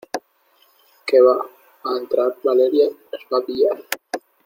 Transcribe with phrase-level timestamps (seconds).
[1.11, 1.35] que va
[1.91, 3.81] a entrar Valeria y nos va a pillar.